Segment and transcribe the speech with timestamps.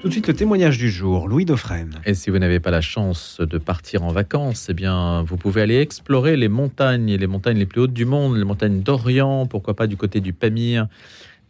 [0.00, 2.00] Tout de suite, le témoignage du jour, Louis Dauphren.
[2.06, 5.60] Et si vous n'avez pas la chance de partir en vacances, eh bien, vous pouvez
[5.60, 9.74] aller explorer les montagnes, les montagnes les plus hautes du monde, les montagnes d'Orient, pourquoi
[9.74, 10.88] pas du côté du Pamir,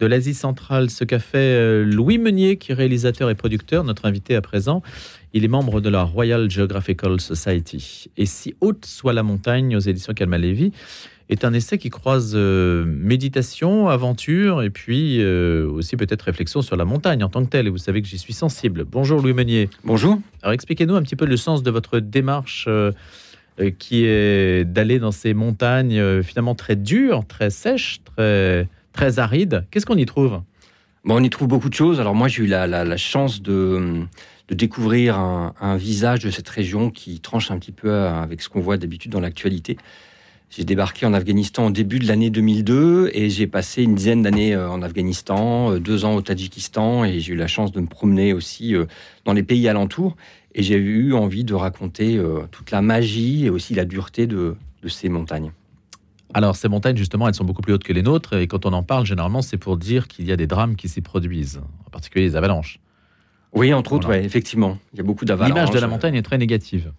[0.01, 0.91] de l'Asie centrale.
[0.91, 4.83] Ce qu'a fait euh, Louis Meunier, qui est réalisateur et producteur, notre invité à présent.
[5.33, 8.11] Il est membre de la Royal Geographical Society.
[8.17, 10.39] Et si haute soit la montagne aux éditions Calma
[11.31, 16.77] est un essai qui croise euh, méditation, aventure et puis euh, aussi peut-être réflexion sur
[16.77, 17.69] la montagne en tant que telle.
[17.69, 18.85] Et vous savez que j'y suis sensible.
[18.85, 19.71] Bonjour Louis Meunier.
[19.85, 20.19] Bonjour.
[20.43, 22.91] Alors expliquez-nous un petit peu le sens de votre démarche euh,
[23.79, 29.67] qui est d'aller dans ces montagnes finalement très dures, très sèches, très, très arides.
[29.71, 30.41] Qu'est-ce qu'on y trouve?
[31.05, 32.01] Bon, On y trouve beaucoup de choses.
[32.01, 34.03] Alors moi j'ai eu la, chance de,
[34.49, 38.49] de découvrir un, un, visage de cette région qui tranche un petit peu avec ce
[38.49, 39.77] qu'on voit d'habitude dans l'actualité.
[40.51, 44.53] J'ai débarqué en Afghanistan au début de l'année 2002 et j'ai passé une dizaine d'années
[44.53, 47.87] euh, en Afghanistan, euh, deux ans au Tadjikistan et j'ai eu la chance de me
[47.87, 48.87] promener aussi euh,
[49.25, 50.17] dans les pays alentours.
[50.57, 54.57] Et j'ai eu envie de raconter toute la magie et aussi la dureté de,
[54.89, 55.53] ces montagnes.
[56.35, 58.73] Alors ces montagnes, justement, elles sont beaucoup plus hautes que les nôtres et quand on
[58.73, 61.91] en parle, généralement, c'est pour dire qu'il y a des drames qui s'y produisent, en
[61.91, 62.81] particulier les avalanches.
[63.53, 64.77] Oui, entre autres, effectivement.
[64.93, 65.55] Il y a beaucoup d'avalanches.
[65.55, 66.93] L'image de la montagne est très négative.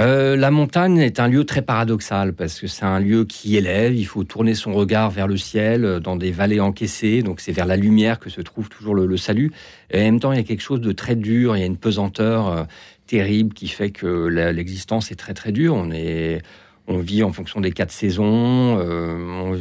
[0.00, 3.94] Euh, la montagne est un lieu très paradoxal parce que c'est un lieu qui élève,
[3.94, 7.52] il faut tourner son regard vers le ciel euh, dans des vallées encaissées, donc c'est
[7.52, 9.52] vers la lumière que se trouve toujours le, salut.
[9.92, 11.66] Et en même temps, il y a quelque chose de très dur, il y a
[11.66, 12.64] une pesanteur euh,
[13.06, 15.74] terrible qui fait que l'existence est très très dure.
[15.74, 16.42] On est
[16.86, 18.78] on vit en fonction des quatre saisons.
[18.78, 19.56] Euh,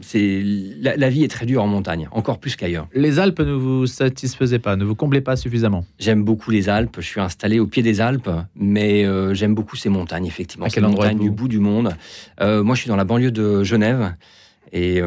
[0.00, 0.42] c'est
[0.80, 2.88] la, vie est très dure en montagne, encore plus qu'ailleurs.
[2.94, 5.84] Les Alpes ne vous satisfaisaient pas, ne vous comblez pas suffisamment?
[5.98, 6.96] J'aime beaucoup les Alpes.
[6.98, 10.26] Je suis installé au pied des Alpes, mais euh, j'aime beaucoup ces montagnes.
[10.26, 11.94] Effectivement, à quel endroit montagnes du bout du monde.
[12.40, 14.14] Euh, moi, je suis dans la banlieue de Genève,
[14.72, 15.00] et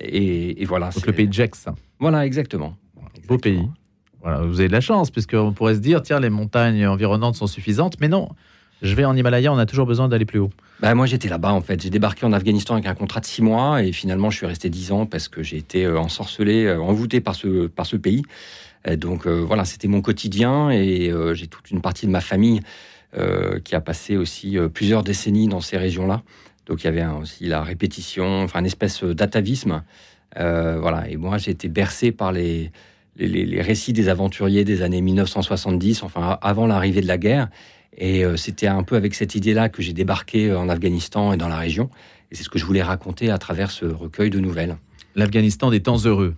[0.00, 0.90] et, voilà.
[0.90, 1.66] Donc le pays de Gex.
[2.00, 2.76] Voilà, exactement.
[3.28, 3.68] Beau pays.
[4.22, 7.46] Voilà, vous avez de la chance, puisqu'on pourrait se dire, tiens, les montagnes environnantes sont
[7.46, 8.28] suffisantes, mais non
[8.82, 10.50] je vais en Himalaya, on a toujours besoin d'aller plus haut.
[10.80, 11.80] Bah, moi, j'étais là-bas, en fait.
[11.82, 14.68] J'ai débarqué en Afghanistan avec un contrat de six mois et finalement, je suis resté
[14.68, 18.22] dix ans parce que j'ai été euh, ensorcelé, euh, envoûté par ce, par ce pays.
[18.98, 22.60] donc, euh, voilà, c'était mon quotidien et j'ai toute une partie de ma famille
[23.64, 26.22] qui a passé aussi plusieurs décennies dans ces régions-là.
[26.66, 29.82] Donc, il y avait aussi la répétition, enfin, une espèce d'atavisme.
[30.36, 32.70] voilà, et moi, j'ai été bercé par les,
[33.16, 37.48] les récits des aventuriers des années 1970, enfin, avant l'arrivée de la guerre.
[37.96, 41.36] Et euh, c'était un peu avec cette idée-là que j'ai débarqué euh, en Afghanistan et
[41.36, 41.90] dans la région.
[42.30, 44.76] Et c'est ce que je voulais raconter à travers ce recueil de nouvelles.
[45.14, 46.34] L'Afghanistan des temps heureux.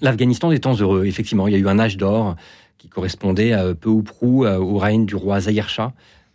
[0.00, 1.48] L'Afghanistan des temps heureux, effectivement.
[1.48, 2.36] Il y a eu un âge d'or
[2.78, 5.92] qui correspondait à, peu ou prou euh, au règne du roi Zahir Shah.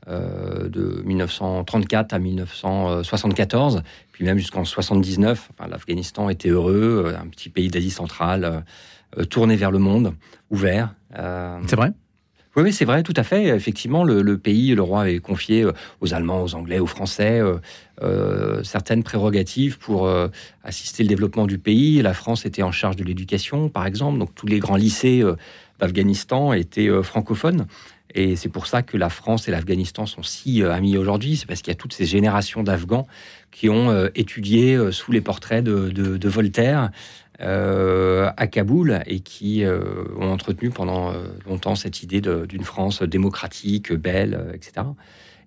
[0.08, 3.82] de 1934 à 1974,
[4.12, 8.64] puis même jusqu'en 79, l'Afghanistan était heureux, un petit pays d'Asie centrale,
[9.32, 10.14] tourné vers le monde,
[10.52, 10.94] ouvert.
[11.66, 11.92] C'est vrai?
[12.64, 13.48] Oui, c'est vrai, tout à fait.
[13.48, 17.58] Effectivement, le, pays, le roi avait confié euh, aux Allemands, aux Anglais, aux Français euh,
[18.02, 20.10] euh, certaines prérogatives pour
[20.64, 22.02] assister le développement du pays.
[22.02, 24.20] La France était en charge de l'éducation, par exemple.
[24.20, 25.24] Donc tous les grands lycées
[25.80, 27.68] d'Afghanistan étaient francophones.
[28.14, 31.36] Et c'est pour ça que la France et l'Afghanistan sont si amis aujourd'hui.
[31.36, 33.08] C'est parce qu'il y a toutes ces générations d'Afghans
[33.52, 36.92] qui ont étudié sous les portraits de Voltaire
[37.40, 43.94] à Kaboul et qui euh, ont entretenu pendant euh, longtemps cette idée d'une France démocratique,
[43.94, 44.88] belle, etc.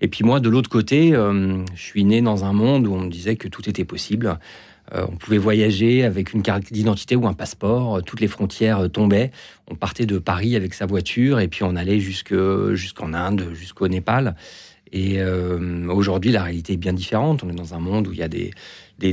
[0.01, 3.35] Et puis moi, de l'autre côté, je suis né dans un monde où on disait
[3.35, 4.39] que tout était possible.
[4.95, 9.33] on pouvait voyager avec une carte d'identité ou un passeport, toutes les frontières tombaient.
[9.69, 14.37] On partait de Paris avec sa voiture et puis on allait jusqu'en Inde, jusqu'au Népal.
[14.93, 15.21] Et
[15.89, 17.43] aujourd'hui, la réalité est bien différente.
[17.43, 18.53] On est dans un monde où il y a des,
[18.99, 19.13] des,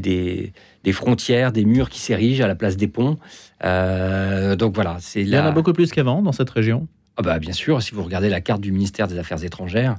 [0.84, 3.18] des, frontières, des murs qui s'érigent à la place des ponts.
[3.64, 6.88] Euh, donc voilà, c'est Il y en a beaucoup plus qu'avant dans cette région?
[7.18, 9.96] Ah bah bien sûr, si vous regardez la carte du ministère des Affaires étrangères,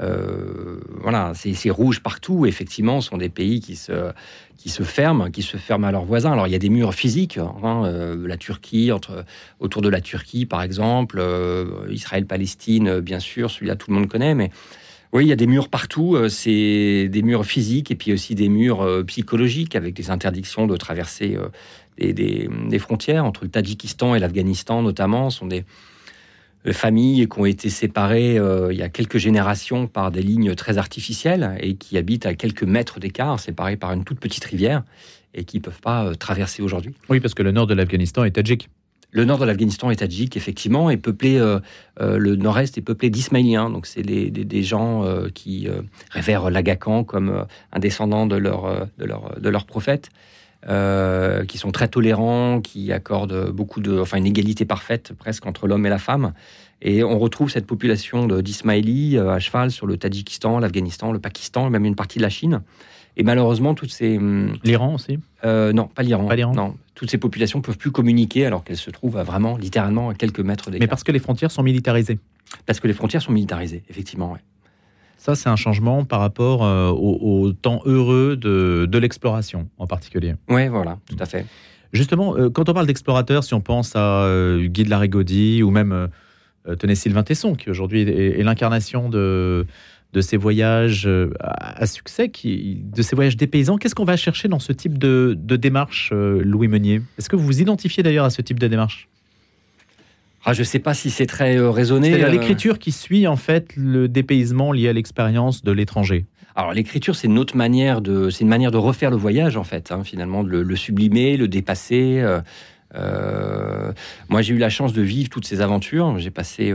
[0.00, 2.44] euh, voilà, c'est rouge partout.
[2.44, 4.10] Effectivement, ce sont des pays qui se,
[4.56, 6.32] qui se ferment, qui se ferment à leurs voisins.
[6.32, 9.24] Alors il y a des murs physiques, hein, euh, la Turquie, entre,
[9.60, 11.22] autour de la Turquie par exemple,
[11.88, 14.50] Israël-Palestine, bien sûr, celui-là tout le monde connaît, mais
[15.16, 16.14] oui, il y a des murs partout.
[16.14, 20.66] Euh, c'est des murs physiques et puis aussi des murs euh, psychologiques avec des interdictions
[20.66, 25.30] de traverser euh, des, frontières entre le Tadjikistan et l'Afghanistan notamment.
[25.30, 25.64] Ce sont des
[26.70, 28.34] familles qui ont été séparées
[28.70, 32.64] il y a quelques générations par des lignes très artificielles et qui habitent à quelques
[32.64, 34.82] mètres d'écart, séparées par une toute petite rivière
[35.32, 36.92] et qui ne peuvent pas traverser aujourd'hui.
[37.08, 38.68] Oui, parce que le nord de l'Afghanistan est tadjik.
[39.16, 41.58] Le nord de l'Afghanistan est tadjik, effectivement, est peuplé, euh,
[42.02, 43.70] euh, le nord-est est peuplé d'Ismaéliens.
[43.70, 45.68] Donc, c'est des, gens euh, qui
[46.10, 50.10] révèrent l'Agacan comme un descendant de leur, de leur, de leur prophète.
[51.48, 55.86] qui sont très tolérants, qui accordent beaucoup de, enfin une égalité parfaite presque entre l'homme
[55.86, 56.34] et la femme.
[56.82, 61.86] Et on retrouve cette population d'Ismaélis à cheval sur le Tadjikistan, l'Afghanistan, le Pakistan, même
[61.86, 62.60] une partie de la Chine.
[63.16, 64.18] Et malheureusement, toutes ces...
[64.18, 66.52] Hum, L'Iran aussi Non, pas l'Iran.
[66.54, 70.40] Non, toutes ces populations peuvent plus communiquer alors qu'elles se trouvent vraiment, littéralement, à quelques
[70.40, 70.78] mètres des.
[70.78, 72.18] Mais parce que les frontières sont militarisées.
[72.64, 74.38] Parce que les frontières sont militarisées, effectivement, oui.
[75.18, 80.34] Ça, c'est un changement par rapport euh, au, temps heureux de, de l'exploration, en particulier.
[80.48, 81.46] Oui, voilà, tout à fait.
[81.92, 85.62] Justement, euh, quand on parle d'explorateurs, si on pense à euh, Guy de la Rigaudy
[85.62, 86.08] ou même,
[86.78, 89.66] tenez, Sylvain Tesson, qui aujourd'hui est l'incarnation de
[90.12, 93.76] de ces voyages euh, à succès, qui, de ces voyages des paysans.
[93.76, 97.02] Qu'est-ce qu'on va chercher dans ce type de, démarche, euh, Louis Meunier?
[97.18, 99.08] Est-ce que vous vous identifiez d'ailleurs à ce type de démarche?
[100.44, 102.12] Ah, je ne sais pas si c'est très euh, raisonné.
[102.12, 106.24] C'est l'écriture qui suit en fait le dépaysement lié à l'expérience de l'étranger.
[106.54, 109.64] Alors l'écriture, c'est une autre manière de, c'est une manière de refaire le voyage en
[109.64, 112.24] fait, hein, finalement, de le, sublimer, le dépasser.
[114.28, 116.18] Moi, j'ai eu la chance de vivre toutes ces aventures.
[116.18, 116.72] J'ai passé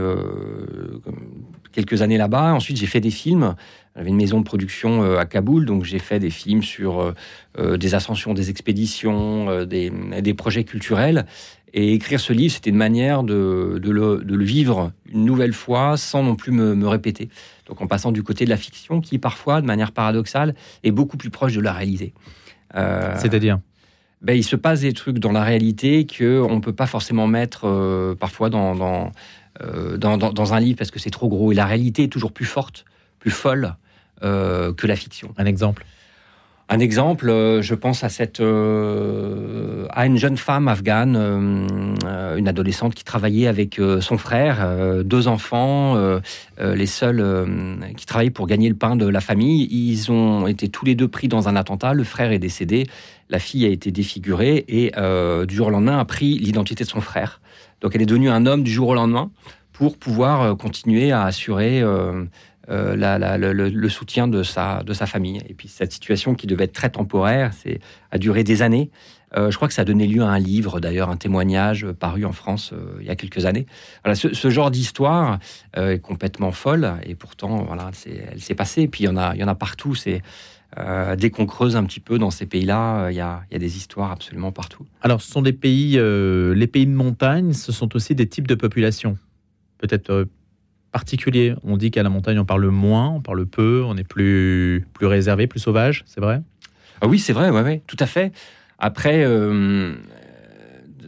[1.72, 2.54] quelques années là-bas.
[2.54, 3.54] Ensuite, j'ai fait des films.
[3.96, 7.14] J'avais une maison de production euh, à Kaboul, donc j'ai fait des films sur euh,
[7.58, 11.26] euh, des ascensions, des expéditions, des, projets culturels.
[11.74, 16.36] Et écrire ce livre, c'était une manière de, le, vivre une nouvelle fois sans non
[16.36, 17.28] plus me, répéter.
[17.66, 20.54] Donc en passant du côté de la fiction, qui parfois, de manière paradoxale,
[20.84, 22.12] est beaucoup plus proche de la réalité.
[22.74, 23.58] C'est-à-dire?
[24.22, 28.14] Ben, il se passe des trucs dans la réalité qu'on ne peut pas forcément mettre
[28.18, 29.12] parfois dans, dans,
[29.60, 31.52] euh, dans, un livre parce que c'est trop gros.
[31.52, 32.84] Et la réalité est toujours plus forte,
[33.18, 33.74] plus folle
[34.22, 35.34] euh, que la fiction.
[35.36, 35.84] Un exemple?
[36.74, 41.16] Un exemple, euh, je pense à cette à une jeune femme afghane,
[42.36, 45.96] une adolescente qui travaillait avec son frère, deux enfants,
[46.58, 47.22] les seuls
[47.96, 49.68] qui travaillaient pour gagner le pain de la famille.
[49.70, 51.92] Ils ont été tous les deux pris dans un attentat.
[51.92, 52.86] Le frère est décédé,
[53.28, 54.92] la fille a été défigurée et
[55.46, 57.40] du jour au lendemain a pris l'identité de son frère.
[57.82, 59.30] Donc elle est devenue un homme du jour au lendemain
[59.72, 61.82] pour pouvoir euh, continuer à assurer
[62.72, 65.40] euh, euh, le, soutien de sa, de sa famille.
[65.48, 67.80] Et puis cette situation qui devait être très temporaire, c'est
[68.10, 68.90] a duré des années.
[69.36, 72.32] je crois que ça a donné lieu à un livre, d'ailleurs, un témoignage paru en
[72.32, 73.66] France il y a quelques années.
[74.04, 75.38] Voilà, ce, genre d'histoire
[75.74, 78.82] est complètement folle, et pourtant, voilà, elle s'est passée.
[78.82, 79.94] Et puis il y en a, il y en a partout.
[79.94, 80.22] C'est
[80.78, 84.10] euh, dès qu'on creuse un petit peu dans ces pays-là, il y, a des histoires
[84.10, 84.86] absolument partout.
[85.02, 88.48] Alors, ce sont des pays, euh, les pays de montagne, ce sont aussi des types
[88.48, 89.18] de populations,
[89.78, 90.26] peut-être
[90.92, 91.54] euh, particuliers.
[91.64, 95.06] On dit qu'à la montagne, on parle moins, on parle peu, on est plus, plus
[95.06, 96.42] réservé, plus sauvage, c'est vrai?
[97.00, 98.32] Ah Oui, c'est vrai, ouais, ouais, tout à fait.
[98.78, 99.24] Après,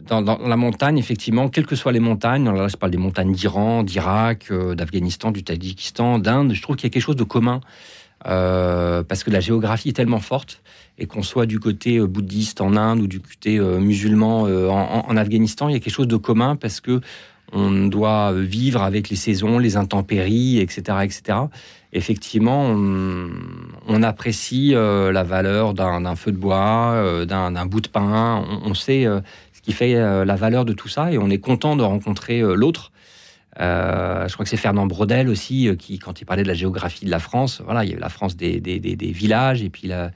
[0.07, 3.83] dans, la montagne, effectivement, quelles que soient les montagnes, là, je parle des montagnes d'Iran,
[3.83, 7.61] d'Irak, d'Afghanistan, du Tadjikistan, d'Inde, je trouve qu'il y a quelque chose de commun.
[8.27, 10.63] Euh, parce que la géographie est tellement forte
[10.97, 15.17] et qu'on soit du côté euh, bouddhiste en Inde ou du côté euh, musulman en,
[15.17, 17.01] Afghanistan, il y a quelque chose de commun parce que
[17.55, 21.39] on doit vivre avec les saisons, les intempéries, etc., etc.
[21.93, 28.43] Effectivement, on, apprécie la valeur d'un feu de bois, d'un bout de pain.
[28.65, 29.05] On, sait
[29.53, 32.91] ce qui fait la valeur de tout ça et on est content de rencontrer l'autre
[33.59, 36.53] euh, je crois que c'est Fernand Brodel aussi euh, qui, quand il parlait de la
[36.53, 39.95] géographie de la France, voilà, il y avait la France des, villages et puis la,
[40.05, 40.09] euh,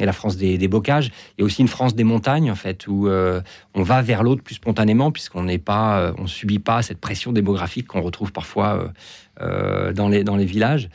[0.00, 1.10] et la France des, bocages.
[1.36, 4.42] Il y a aussi une France des montagnes en fait où on va vers l'autre
[4.42, 8.92] plus spontanément puisqu'on n'est pas, on subit pas cette pression démographique qu'on retrouve parfois
[9.40, 10.88] dans les dans les villages.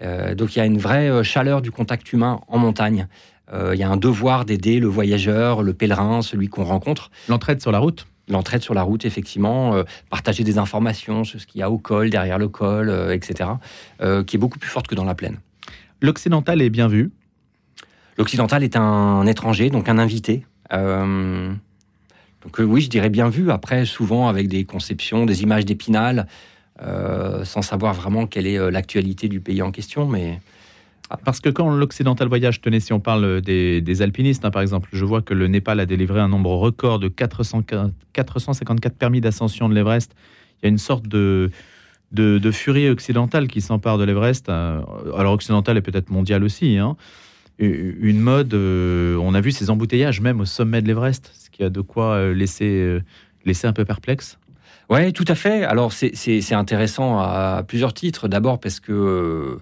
[0.00, 3.08] donc il y a une vraie chaleur du contact humain en montagne.
[3.52, 7.10] il y a un devoir d'aider le voyageur, le pèlerin, celui qu'on rencontre.
[7.28, 11.46] L'entraide sur la route l'entraide sur la route, effectivement, euh, partager des informations sur ce
[11.46, 13.50] qu'il y a au col, derrière le col, euh, etc.,
[14.00, 15.38] euh, qui est beaucoup plus forte que dans la plaine.
[16.00, 17.10] L'occidental est bien vu
[18.20, 20.44] L'occidental est un étranger, donc un invité.
[20.70, 23.50] donc oui, je dirais bien vu.
[23.50, 26.26] Après, souvent avec des conceptions, des images d'épinal,
[26.78, 30.38] sans savoir vraiment quelle est l'actualité du pays en question, mais
[31.24, 35.04] parce que quand l'Occidental Voyage tenait, si on parle des, alpinistes, hein, par exemple, je
[35.04, 40.14] vois que le Népal a délivré un nombre record de 454 permis d'ascension de l'Everest.
[40.62, 41.50] Il y a une sorte de,
[42.12, 44.48] de, furie occidentale qui s'empare de l'Everest.
[44.48, 44.82] Euh,
[45.16, 46.78] alors occidentale et peut-être mondiale aussi.
[46.78, 46.96] Hein.
[47.60, 51.62] Une mode, euh, on a vu ces embouteillages même au sommet de l'Everest, ce qui
[51.62, 53.00] a de quoi euh, laisser,
[53.44, 54.38] laisser un peu perplexe.
[54.88, 55.64] Oui, tout à fait.
[55.64, 58.28] Alors c'est intéressant à plusieurs titres.
[58.28, 59.58] D'abord parce que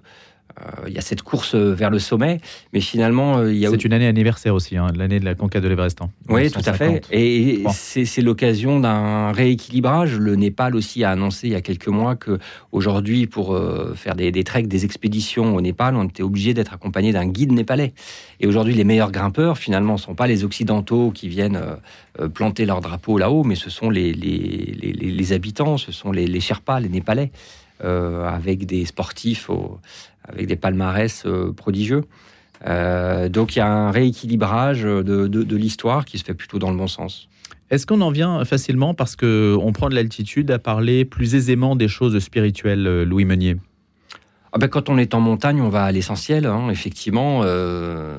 [0.87, 2.41] il y a cette course vers le sommet,
[2.73, 3.71] mais finalement, il y a.
[3.71, 6.01] C'est une année anniversaire aussi, hein, l'année de la conquête de l'Everest.
[6.03, 7.03] Hein, oui, tout à fait.
[7.11, 10.19] Et c'est l'occasion d'un rééquilibrage.
[10.19, 12.39] Le Népal aussi a annoncé il y a quelques mois que
[12.73, 13.59] aujourd'hui, pour
[13.95, 17.53] faire des, des treks, des expéditions au Népal, on était obligé d'être accompagné d'un guide
[17.53, 17.93] népalais.
[18.41, 21.61] Et aujourd'hui, les meilleurs grimpeurs, finalement, ne sont pas les Occidentaux qui viennent
[22.35, 26.41] planter leur drapeau là-haut, mais ce sont les, les, les, habitants, ce sont les, les
[26.41, 27.31] Sherpas, les Népalais.
[27.85, 29.51] Euh, avec des sportifs
[30.29, 32.03] avec des palmarès euh, prodigieux.
[32.67, 36.77] Euh, donc il y a un rééquilibrage de, l'histoire qui se fait plutôt dans le
[36.77, 37.29] bon sens.
[37.71, 41.87] Est-ce qu'on en vient facilement parce qu'on prend de l'altitude à parler plus aisément des
[41.87, 43.59] choses spirituelles, Louis Meunier?
[44.53, 46.47] Ah ben, quand on est en montagne, on va à l'essentiel.
[46.47, 46.69] Hein.
[46.71, 48.17] Effectivement, euh,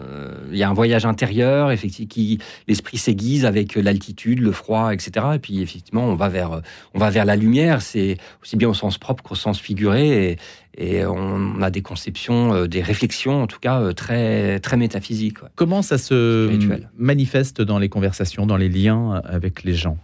[0.52, 5.26] il y a un voyage intérieur, effectivement, qui l'esprit s'aiguise avec l'altitude, le froid, etc.
[5.36, 6.62] Et puis effectivement, on va vers,
[6.94, 7.82] on va vers la lumière.
[7.82, 10.32] C'est aussi bien au sens propre qu'au sens figuré.
[10.32, 10.38] Et,
[10.78, 15.40] et, on a des conceptions, euh, des réflexions, en tout cas euh, très, très métaphysiques.
[15.56, 16.50] Comment ça se
[16.98, 19.98] manifeste dans les conversations, dans les liens avec les gens?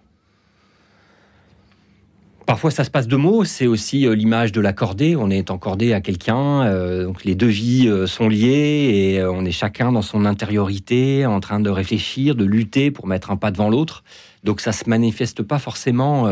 [2.46, 3.44] Parfois, ça se passe de mots.
[3.44, 5.16] C'est aussi euh, l'image de la cordée.
[5.16, 6.64] On est encordé à quelqu'un.
[6.64, 11.26] Euh, donc, les deux vies euh, sont liées et on est chacun dans son intériorité,
[11.26, 14.04] en train de réfléchir, de lutter pour mettre un pas devant l'autre.
[14.44, 16.30] Donc, ça se manifeste pas forcément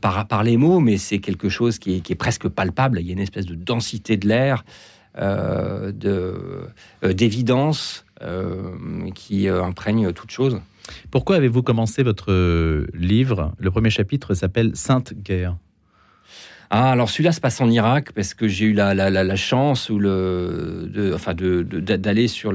[0.00, 3.00] par, par les mots, mais c'est quelque chose qui est, qui est, presque palpable.
[3.00, 4.64] Il y a une espèce de densité de l'air,
[7.02, 8.06] d'évidence
[9.14, 10.58] qui imprègne toute chose.
[11.10, 13.52] Pourquoi avez-vous commencé votre euh, livre?
[13.58, 15.56] Le premier chapitre s'appelle Sainte Guerre.
[16.70, 21.12] Ah, alors celui-là se passe en Irak parce que j'ai eu la, chance ou le,
[21.14, 22.54] enfin d'aller sur,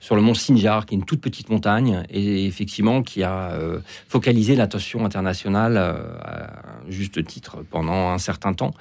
[0.00, 3.78] sur le mont Sinjar, qui est une toute petite montagne, et effectivement qui a euh,
[4.08, 6.50] focalisé l'attention internationale euh, à
[6.88, 8.74] juste titre pendant un certain temps.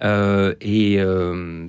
[0.00, 1.00] et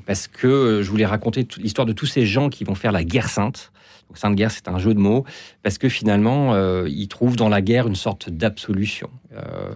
[0.06, 3.30] parce que je voulais raconter l'histoire de tous ces gens qui vont faire la guerre
[3.30, 3.72] sainte,
[4.16, 5.26] Sainte Guerre, c'est un jeu de mots,
[5.64, 9.10] parce que finalement, euh, ils trouvent dans la guerre une sorte d'absolution.
[9.34, 9.72] Euh,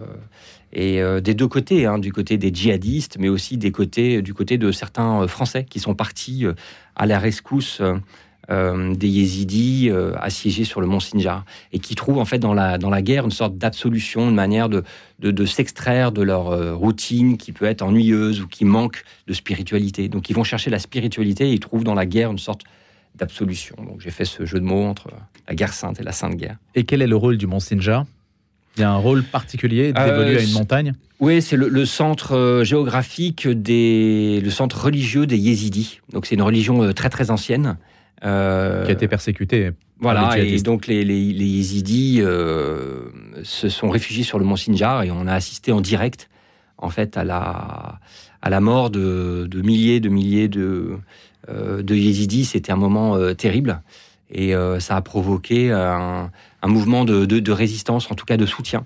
[0.72, 4.34] et euh, des deux côtés, hein, du côté des djihadistes, mais aussi des côtés, du
[4.34, 6.44] côté de certains Français qui sont partis
[6.94, 7.82] à la rescousse
[8.50, 12.88] des yézidis assiégés sur le mont Sinjar, et qui trouvent en fait dans la, dans
[12.88, 14.84] la guerre une sorte d'absolution, une manière de,
[15.18, 20.08] de, de s'extraire de leur routine qui peut être ennuyeuse ou qui manque de spiritualité.
[20.08, 22.62] Donc ils vont chercher la spiritualité et ils trouvent dans la guerre une sorte
[23.18, 23.76] d'absolution.
[23.76, 25.10] Donc j'ai fait ce jeu de mots entre
[25.46, 26.56] la guerre sainte et la sainte guerre.
[26.74, 28.06] Et quel est le rôle du Mont Sinjar
[28.76, 30.94] Il y a un rôle particulier d'évoluer euh, à une montagne?
[31.20, 36.00] Oui, c'est le, centre euh, géographique, des, le centre religieux des Yézidis.
[36.12, 37.76] Donc c'est une religion euh, très très ancienne.
[38.22, 39.70] qui a été persécutée.
[40.00, 42.20] Voilà, et donc les, les, Yézidis
[43.42, 46.28] se sont réfugiés sur le Mont Sinjar et on a assisté en direct
[46.78, 47.98] en fait à la,
[48.40, 50.96] à la mort de, de milliers de milliers de, euh,
[51.48, 53.82] de Yézidis, c'était un moment euh, terrible.
[54.30, 56.30] Et euh, ça a provoqué un,
[56.64, 58.84] mouvement de, résistance, en tout cas de soutien.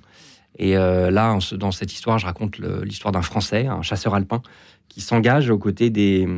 [0.59, 4.43] Et là, dans cette histoire, je raconte l'histoire d'un Français, un chasseur alpin,
[4.89, 6.29] qui s'engage aux côtés des,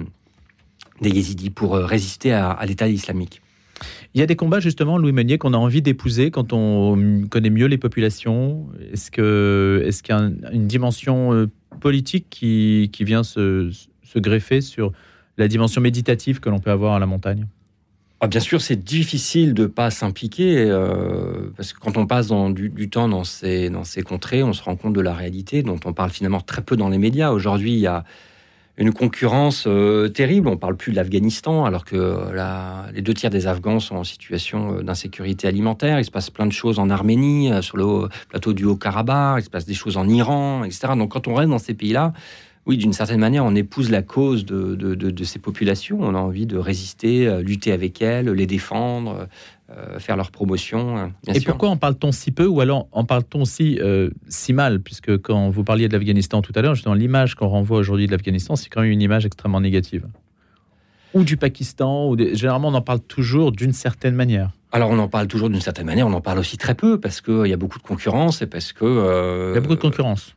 [1.03, 3.43] des Yézidis pour résister à, l'État islamique.
[4.15, 7.51] Il y a des combats justement, Louis Meunier, qu'on a envie d'épouser quand on connaît
[7.51, 8.69] mieux les populations.
[8.93, 11.51] Est-ce qu'il y a une dimension
[11.81, 13.69] politique qui, vient se
[14.15, 14.93] greffer sur
[15.37, 17.47] la dimension méditative que l'on peut avoir à la montagne
[18.21, 22.29] ah, Bien sûr, c'est difficile de ne pas s'impliquer, euh, parce que quand on passe
[22.29, 23.71] du, temps dans ces,
[24.05, 26.89] contrées, on se rend compte de la réalité dont on parle finalement très peu dans
[26.89, 27.31] les médias.
[27.31, 28.05] Aujourd'hui, il y a
[28.77, 30.49] une concurrence euh, terrible.
[30.49, 32.19] On parle plus de l'Afghanistan, alors que
[32.93, 36.01] les deux tiers des Afghans sont en situation euh, d'insécurité alimentaire.
[36.01, 39.51] Il se passe plein de choses en Arménie, sur le plateau du Haut-Karabakh, il se
[39.51, 40.95] passe des choses en Iran, etc.
[40.97, 42.13] Donc quand on reste dans ces pays-là,
[42.67, 45.99] oui, d'une certaine manière, on épouse la cause de, ces populations.
[46.01, 49.29] On a envie de résister, euh, lutter avec elles, les défendre,
[49.71, 50.97] euh, faire leur promotion.
[50.97, 54.81] Hein, Et pourquoi en parle-t-on si peu ou alors en parle-t-on si, euh, si mal?
[54.81, 58.13] Puisque quand vous parliez de l'Afghanistan tout à l'heure, justement, l'image qu'on renvoie aujourd'hui de
[58.13, 60.07] l'Afghanistan, c'est quand même une image extrêmement négative.
[61.13, 64.51] Ou du Pakistan, ou généralement on en parle toujours d'une certaine manière.
[64.73, 67.21] Alors on en parle toujours d'une certaine manière, on en parle aussi très peu parce
[67.21, 69.53] qu'il y a beaucoup de concurrence et parce que...
[69.53, 70.35] Il y a beaucoup de concurrence.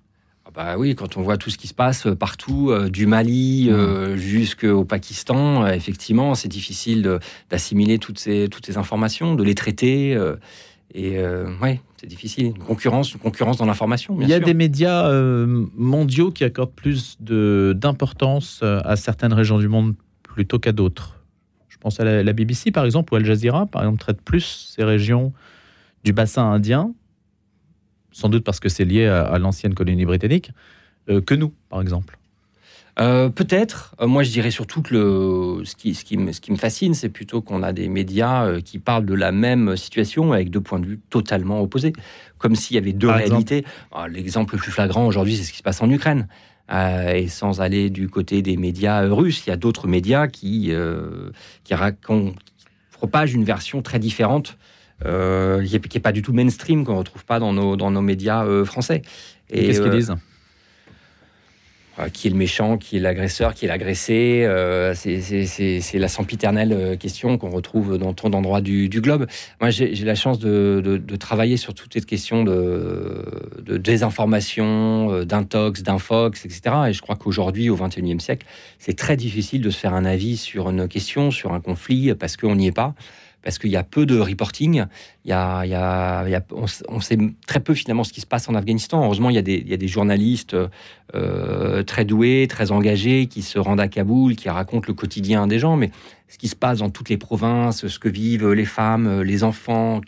[0.58, 3.70] Bah oui, quand on voit tout ce qui se passe euh, partout, euh, du Mali
[3.70, 7.20] euh, jusqu'au Pakistan, effectivement, c'est difficile
[7.52, 10.18] d'assimiler toutes ces, toutes ces informations, de les traiter.
[10.96, 11.20] et
[11.62, 12.48] oui, c'est difficile.
[12.48, 14.18] Une concurrence, une concurrence dans l'information.
[14.20, 15.12] Il y a des médias
[15.76, 21.18] mondiaux qui accordent plus d'importance à certaines régions du monde plutôt qu'à d'autres.
[21.70, 24.74] Je pense à la, la, BBC, par exemple, ou Al Jazeera, par exemple, traite plus
[24.76, 25.34] ces régions
[26.04, 26.94] du bassin indien
[28.18, 30.52] sans doute parce que c'est lié à, l'ancienne colonie britannique,
[31.10, 32.18] euh, que nous, par exemple.
[33.00, 33.96] Euh, peut-être.
[34.02, 36.58] Euh, moi, je dirais surtout que le, ce, qui, ce, qui me, ce qui me
[36.58, 40.50] fascine, c'est plutôt qu'on a des médias euh, qui parlent de la même situation avec
[40.50, 41.94] deux points de vue totalement opposés,
[42.40, 43.66] comme s'il y avait deux réalités.
[43.92, 46.28] Ah, l'exemple le plus flagrant aujourd'hui, c'est ce qui se passe en Ukraine.
[46.72, 50.74] et sans aller du côté des médias russes, il y a d'autres médias qui,
[51.64, 52.34] qui, racontent,
[52.92, 54.58] propagent une version très différente,
[55.04, 58.46] qui n'est pas du tout mainstream, qu'on ne retrouve pas dans nos, dans nos médias
[58.66, 59.02] français.
[59.50, 60.16] Et qu'est-ce qu'ils disent?
[62.00, 64.44] Euh, qui est le méchant, qui est l'agresseur, qui est l'agressé.
[64.46, 69.26] Euh, c'est la sempiternelle euh, question qu'on retrouve dans tant d'endroits du, globe.
[69.62, 73.26] Moi, j'ai la chance de, travailler sur toute cette question de,
[73.64, 76.62] de désinformation, d'intox, d'infox, etc.
[76.90, 78.46] Et je crois qu'aujourd'hui, au XXIe siècle,
[78.78, 82.38] c'est très difficile de se faire un avis sur une question, sur un conflit, parce
[82.38, 82.94] qu'on n'y est pas
[83.48, 84.88] parce qu'il y a peu de reporting.
[85.24, 88.50] Il y a, il y a, on, sait très peu finalement ce qui se passe
[88.50, 89.02] en Afghanistan.
[89.06, 90.54] Heureusement, il y a des, journalistes
[91.16, 95.60] euh, très doués, très engagés, qui se rendent à Kaboul, qui racontent le quotidien des
[95.60, 95.92] gens, mais
[96.28, 100.02] ce qui se passe dans toutes les provinces, ce que vivent les femmes, les enfants,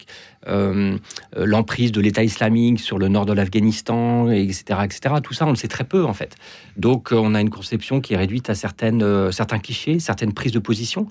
[0.47, 0.97] euh,
[1.37, 5.15] l'emprise de l'État islamique sur le nord de l'Afghanistan, etc., etc.
[5.23, 6.35] Tout ça, on le sait très peu en fait.
[6.75, 10.59] Donc, on a une conception qui est réduite à certaines, certains clichés, certaines prises de
[10.59, 11.07] position.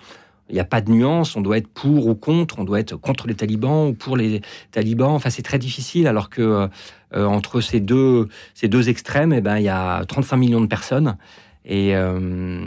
[0.50, 2.96] Il n'y a pas de nuance, on doit être pour ou contre, on doit être
[2.96, 4.40] contre les talibans ou pour les
[4.70, 5.10] talibans.
[5.10, 6.68] Enfin, c'est très difficile alors que
[7.14, 10.66] euh, entre ces deux, ces deux extrêmes, eh ben, il y a 35 millions de
[10.66, 11.16] personnes.
[11.64, 12.64] Et, euh,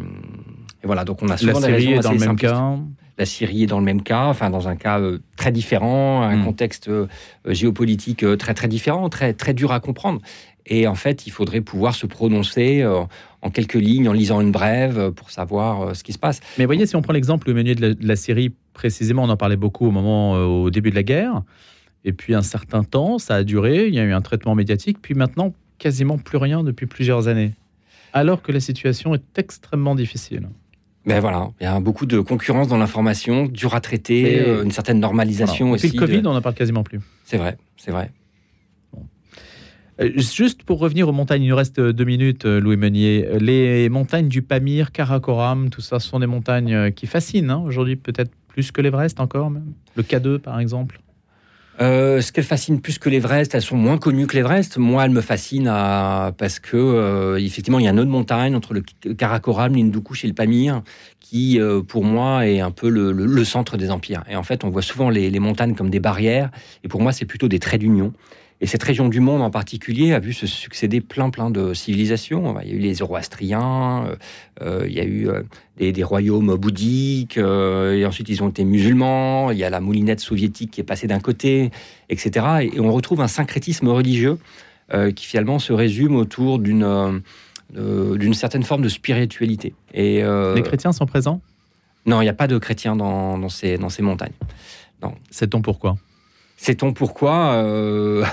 [0.83, 2.77] voilà, donc on a souvent La Syrie est dans le même cas
[3.17, 6.38] la Syrie est dans le même cas, enfin dans un cas euh, très différent, un
[6.38, 6.45] hmm.
[6.45, 6.89] contexte
[7.45, 10.21] géopolitique très très différent, très très dur à comprendre.
[10.65, 12.83] Et en fait, il faudrait pouvoir se prononcer
[13.41, 16.41] en quelques lignes, en lisant une brève, euh, pour savoir euh, ce qui se passe.
[16.57, 19.57] Mais voyez, si on prend l'exemple au menu de la, Syrie, précisément, on en parlait
[19.57, 21.41] beaucoup au moment, euh, au début de la guerre.
[22.03, 24.97] Et puis un certain temps, ça a duré, il y a eu un traitement médiatique,
[25.01, 27.53] puis maintenant, quasiment plus rien depuis plusieurs années.
[28.13, 30.49] Alors que la situation est extrêmement difficile.
[31.05, 34.99] Ben voilà, il y a beaucoup de concurrence dans l'information, dur à traiter, une certaine
[34.99, 35.87] normalisation aussi.
[35.87, 36.99] Depuis le Covid, on n'en parle quasiment plus.
[37.25, 38.11] C'est vrai, c'est vrai.
[40.00, 43.27] Euh, juste pour revenir aux montagnes, il nous reste deux minutes, euh, Louis Meunier.
[43.39, 47.63] Les montagnes du Pamir, Karakoram, tout ça, ce sont des montagnes euh, qui fascinent hein,
[47.65, 49.74] aujourd'hui, peut-être plus que l'Everest encore même.
[49.95, 51.00] Le K2, par exemple.
[51.79, 54.77] ce qu'elles fascinent plus que l'Everest, elles sont moins connues que l'Everest?
[54.77, 55.71] Moi, elles me fascinent
[56.38, 60.33] parce que effectivement, il y a un autre montagne entre le Karakoram, l'Hindoukouch et le
[60.33, 60.83] Pamir,
[61.22, 64.24] qui, pour moi, est un peu le, centre des empires.
[64.29, 66.51] Et en fait, on voit souvent les montagnes comme des barrières,
[66.83, 68.11] et pour moi, c'est plutôt des traits d'union.
[68.61, 72.55] Et cette région du monde en particulier a vu se succéder plein plein de civilisations.
[72.61, 74.15] Il y a eu les Zoroastriens, euh,
[74.61, 75.41] euh, il y a eu euh,
[75.77, 79.50] des, royaumes bouddhiques, et ensuite ils ont été musulmans.
[79.50, 81.71] Il y a la moulinette soviétique qui est passée d'un côté,
[82.09, 82.69] etc.
[82.74, 84.37] Et, on retrouve un syncrétisme religieux
[85.15, 87.21] qui finalement se résume autour d'une
[87.74, 89.74] d'une certaine forme de spiritualité.
[89.93, 91.41] Et les chrétiens sont présents?
[92.05, 94.33] Non, il n'y a pas de chrétiens dans, dans, ces, dans ces montagnes.
[95.31, 95.95] Sait-on pourquoi?
[96.61, 98.24] Sait-on pourquoi euh,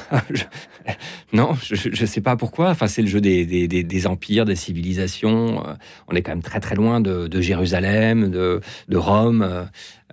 [1.33, 2.69] Non, je ne sais pas pourquoi.
[2.69, 5.67] Enfin, c'est le jeu des, des, empires, des civilisations.
[5.67, 5.73] Euh,
[6.09, 9.41] on est quand même très très loin de, Jérusalem, de, de Rome.
[9.41, 9.65] Euh,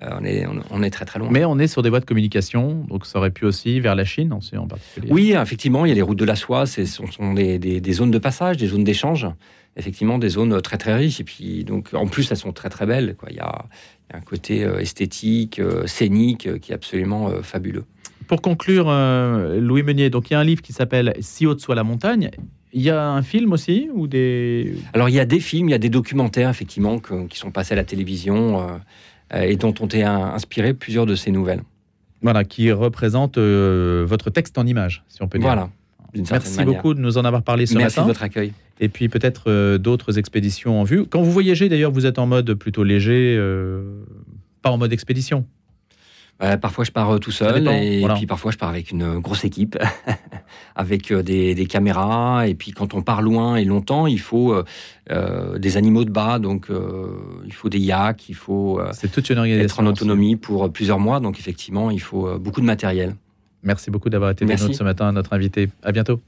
[0.02, 1.28] on, est, on, est très très loin.
[1.30, 4.06] Mais on est sur des voies de communication, donc ça aurait pu aussi vers la
[4.06, 5.10] Chine en particulier.
[5.12, 7.94] Oui, effectivement, il y a les routes de la soie, ce sont, sont des, des,
[7.94, 9.28] zones de passage, des zones d'échange.
[9.76, 11.20] Effectivement, des zones très très riches.
[11.20, 13.16] Et puis, donc, en plus, elles sont très très belles.
[13.18, 13.28] Quoi.
[13.30, 13.66] Il, y a,
[14.14, 17.86] un côté esthétique, scénique qui est absolument fabuleux.
[18.28, 21.60] Pour conclure, euh, Louis Meunier, donc il y a un livre qui s'appelle Si haute
[21.60, 22.32] soit la montagne.
[22.74, 24.76] Il y a un film aussi ou des?
[24.94, 27.74] Alors il y a des films, il y a des documentaires effectivement qui sont passés
[27.74, 28.68] à la télévision
[29.34, 31.62] euh, et dont ont été inspirés plusieurs de ces nouvelles.
[32.22, 35.48] Voilà, qui représentent euh, votre texte en images, si on peut dire.
[35.48, 35.70] Voilà.
[36.16, 37.86] Merci beaucoup de nous en avoir parlé ce matin.
[37.86, 38.54] Merci de votre accueil.
[38.80, 41.06] Et puis peut-être d'autres expéditions en vue.
[41.06, 43.40] Quand vous voyagez, d'ailleurs, vous êtes en mode plutôt léger,
[44.62, 45.46] pas en mode expédition.
[46.44, 49.20] Euh, parfois, je pars euh, tout seul et puis parfois, je pars avec une euh,
[49.20, 49.78] grosse équipe,
[50.76, 52.48] avec des, caméras.
[52.48, 54.56] Et puis, quand on part loin et longtemps, il faut
[55.10, 56.68] des animaux de bas, donc
[57.46, 61.20] il faut des yaks, il faut être en autonomie pour plusieurs mois.
[61.20, 63.16] Donc, effectivement, il faut beaucoup de matériel.
[63.66, 65.70] Merci beaucoup d'avoir été avec nous ce matin, notre invité.
[65.84, 66.22] À bientôt.